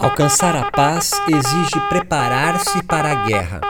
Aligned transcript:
Alcançar 0.00 0.56
a 0.56 0.70
paz 0.70 1.12
exige 1.28 1.78
preparar-se 1.90 2.82
para 2.84 3.12
a 3.12 3.14
guerra. 3.26 3.60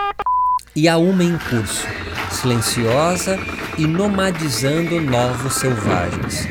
E 0.76 0.88
há 0.88 0.96
uma 0.96 1.24
em 1.24 1.36
curso, 1.36 1.84
silenciosa 2.30 3.36
e 3.76 3.84
nomadizando 3.84 5.00
novos 5.00 5.54
selvagens. 5.54 6.46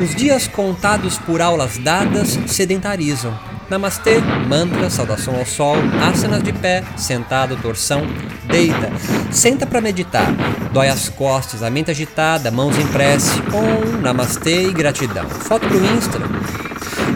Os 0.00 0.12
dias 0.12 0.48
contados 0.48 1.18
por 1.18 1.40
aulas 1.40 1.78
dadas 1.78 2.36
sedentarizam. 2.48 3.32
Namastê, 3.70 4.18
mantra, 4.48 4.90
saudação 4.90 5.36
ao 5.36 5.46
sol, 5.46 5.76
asanas 6.04 6.42
de 6.42 6.52
pé, 6.52 6.82
sentado, 6.96 7.56
torção, 7.62 8.02
deita, 8.48 8.90
senta 9.30 9.66
para 9.66 9.80
meditar, 9.80 10.32
dói 10.72 10.88
as 10.88 11.08
costas, 11.08 11.62
a 11.62 11.70
mente 11.70 11.92
agitada, 11.92 12.50
mãos 12.50 12.76
em 12.76 12.86
prece, 12.88 13.40
om, 13.52 14.00
namastê 14.00 14.68
e 14.68 14.72
gratidão. 14.72 15.28
Foto 15.28 15.66
pro 15.66 15.84
Insta, 15.84 16.18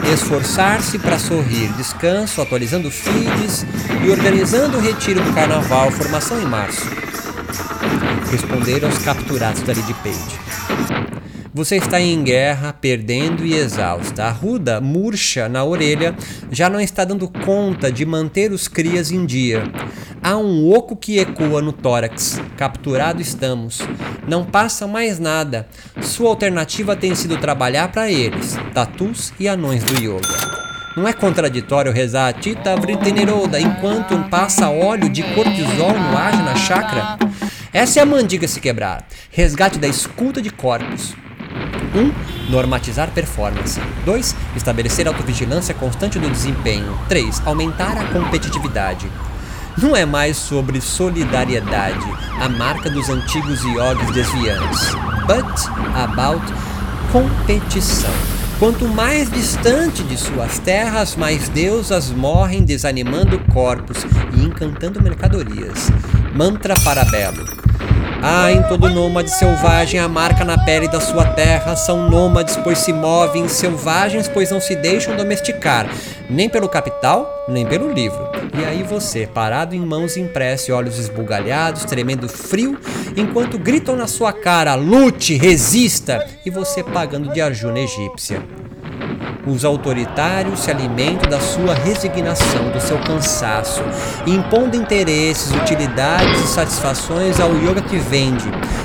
esforçar-se 0.09 0.99
para 0.99 1.19
sorrir, 1.19 1.73
descanso, 1.77 2.41
atualizando 2.41 2.91
feeds 2.91 3.67
e 4.05 4.11
organizando 4.11 4.79
o 4.79 4.81
retiro 4.81 5.23
do 5.23 5.33
carnaval, 5.33 5.91
formação 5.91 6.41
em 6.41 6.47
março. 6.47 6.89
Responder 8.31 8.85
aos 8.85 8.99
capturados 8.99 9.63
da 9.63 9.73
Lead 9.73 9.95
Page. 9.95 10.41
Você 11.53 11.77
está 11.77 12.01
em 12.01 12.23
guerra, 12.23 12.73
perdendo 12.73 13.45
e 13.45 13.55
exausta. 13.55 14.25
A 14.25 14.31
ruda, 14.31 14.81
murcha 14.81 15.49
na 15.49 15.65
orelha, 15.65 16.15
já 16.51 16.71
não 16.71 16.81
está 16.81 17.05
dando 17.05 17.29
conta 17.29 17.91
de 17.91 18.07
manter 18.07 18.53
os 18.53 18.69
crias 18.69 19.11
em 19.11 19.27
dia. 19.27 19.65
Há 20.31 20.37
um 20.37 20.73
oco 20.73 20.95
que 20.95 21.19
ecoa 21.19 21.61
no 21.61 21.73
tórax. 21.73 22.41
Capturado 22.57 23.21
estamos. 23.21 23.81
Não 24.29 24.45
passa 24.45 24.87
mais 24.87 25.19
nada. 25.19 25.67
Sua 26.01 26.29
alternativa 26.29 26.95
tem 26.95 27.17
sido 27.17 27.37
trabalhar 27.37 27.91
para 27.91 28.09
eles, 28.09 28.57
tatus 28.73 29.33
e 29.41 29.49
anões 29.49 29.83
do 29.83 30.01
yoga. 30.01 30.29
Não 30.97 31.09
é 31.09 31.13
contraditório 31.13 31.91
rezar 31.91 32.33
Tita 32.35 32.77
Vritineroda 32.77 33.59
enquanto 33.59 34.17
passa 34.31 34.71
óleo 34.71 35.09
de 35.09 35.25
cortisol 35.35 35.95
no 35.95 36.45
na 36.45 36.55
chakra? 36.55 37.19
Essa 37.73 37.99
é 37.99 38.03
a 38.05 38.07
mandiga 38.07 38.47
se 38.47 38.61
quebrar. 38.61 39.05
Resgate 39.33 39.81
da 39.81 39.89
escuta 39.89 40.41
de 40.41 40.51
corpos. 40.51 41.13
1. 41.93 41.99
Um, 41.99 42.13
normatizar 42.49 43.11
performance. 43.11 43.81
2. 44.05 44.37
Estabelecer 44.55 45.09
autovigilância 45.09 45.75
constante 45.75 46.21
do 46.21 46.31
desempenho. 46.31 46.97
3. 47.09 47.43
Aumentar 47.45 47.99
a 47.99 48.05
competitividade. 48.13 49.11
Não 49.79 49.97
é 49.97 50.05
mais 50.05 50.37
sobre 50.37 50.81
solidariedade, 50.81 52.07
a 52.41 52.49
marca 52.49 52.91
dos 52.91 53.09
antigos 53.09 53.63
yogis 53.63 54.11
desviantes, 54.13 54.95
but 55.27 55.45
about 55.95 56.45
competição. 57.13 58.11
Quanto 58.59 58.87
mais 58.87 59.31
distante 59.31 60.03
de 60.03 60.19
suas 60.19 60.59
terras, 60.59 61.17
mais 61.17 61.49
deusas 61.49 62.11
morrem 62.11 62.63
desanimando 62.63 63.39
corpos 63.53 64.05
e 64.37 64.45
encantando 64.45 65.03
mercadorias. 65.03 65.91
Mantra 66.35 66.75
Parabelo. 66.85 67.70
Ah, 68.23 68.53
em 68.53 68.63
todo 68.65 68.91
nômade 68.91 69.31
selvagem 69.31 69.99
a 69.99 70.07
marca 70.07 70.45
na 70.45 70.59
pele 70.59 70.87
da 70.87 71.01
sua 71.01 71.25
terra 71.25 71.75
são 71.75 72.11
nômades, 72.11 72.55
pois 72.59 72.79
se 72.79 72.93
movem, 72.93 73.49
selvagens, 73.49 74.29
pois 74.29 74.51
não 74.51 74.61
se 74.61 74.77
deixam 74.77 75.17
domesticar, 75.17 75.89
nem 76.29 76.47
pelo 76.47 76.69
capital, 76.69 77.47
nem 77.49 77.65
pelo 77.65 77.91
livro. 77.91 78.29
E 78.59 78.63
aí 78.63 78.83
você, 78.83 79.27
parado 79.27 79.75
em 79.75 79.81
mãos 79.81 80.19
impresse, 80.19 80.71
olhos 80.71 80.99
esbugalhados, 80.99 81.85
tremendo 81.85 82.29
frio, 82.29 82.79
enquanto 83.17 83.59
gritam 83.59 83.97
na 83.97 84.07
sua 84.07 84.35
cara: 84.35 84.75
lute, 84.75 85.39
resista! 85.39 86.27
E 86.45 86.51
você 86.51 86.85
pagando 86.85 87.33
de 87.33 87.41
Arjuna 87.41 87.81
egípcia. 87.81 88.43
Os 89.51 89.65
autoritários 89.65 90.61
se 90.61 90.71
alimentam 90.71 91.29
da 91.29 91.41
sua 91.41 91.75
resignação, 91.75 92.71
do 92.71 92.81
seu 92.81 92.97
cansaço, 93.01 93.83
impondo 94.25 94.77
interesses, 94.77 95.51
utilidades 95.53 96.41
e 96.41 96.47
satisfações 96.47 97.41
ao 97.41 97.53
yoga 97.57 97.83
que 97.83 97.97
vende, 97.97 98.45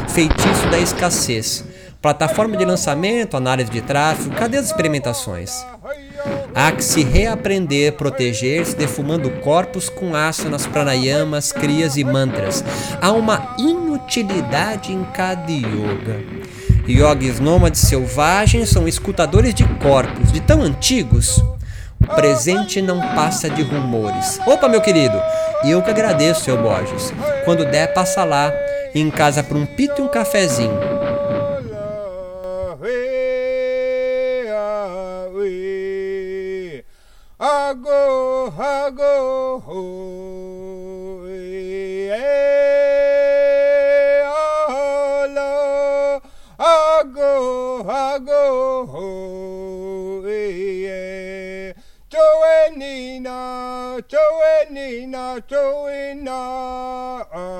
feitiço 0.09 0.67
da 0.71 0.79
escassez. 0.79 1.63
Plataforma 2.01 2.57
de 2.57 2.65
lançamento, 2.65 3.37
análise 3.37 3.69
de 3.69 3.81
tráfego, 3.81 4.35
cadê 4.35 4.57
as 4.57 4.65
experimentações? 4.65 5.63
Há 6.55 6.71
que 6.71 6.83
se 6.83 7.03
reaprender, 7.03 7.93
proteger-se, 7.93 8.75
defumando 8.75 9.29
corpos 9.41 9.87
com 9.87 10.15
asanas, 10.15 10.65
pranayamas, 10.65 11.51
crias 11.51 11.95
e 11.95 12.03
mantras. 12.03 12.63
Há 12.99 13.11
uma 13.11 13.55
inutilidade 13.59 14.91
em 14.91 15.03
cada 15.13 15.51
yoga. 15.51 16.34
Yogis 16.88 17.40
nômades 17.40 17.81
selvagens 17.81 18.69
são 18.69 18.88
escutadores 18.88 19.53
de 19.53 19.63
corpos 19.79 20.31
de 20.31 20.40
tão 20.40 20.62
antigos. 20.62 21.44
O 22.00 22.07
presente 22.16 22.81
não 22.81 23.00
passa 23.00 23.50
de 23.50 23.63
rumores. 23.63 24.40
Opa, 24.46 24.68
meu 24.68 24.81
querido! 24.81 25.19
E 25.63 25.72
eu 25.72 25.81
que 25.81 25.90
agradeço, 25.90 26.44
seu 26.44 26.62
Borges. 26.62 27.12
Quando 27.44 27.66
der, 27.66 27.94
passa 27.94 28.23
lá, 28.23 28.53
em 28.94 29.09
casa 29.09 29.41
para 29.41 29.57
um 29.57 29.66
pito 29.66 30.00
e 30.00 30.03
um 30.03 30.07
cafezinho. 30.07 30.78
go, 47.13 47.85
I 47.89 48.19
go, 48.19 48.85
ho, 48.85 50.23
eh, 50.27 50.88
eh. 50.88 51.73
Joanina, 52.09 54.01
Joanina, 54.07 55.41
Joanina, 55.47 57.27
uh. 57.33 57.54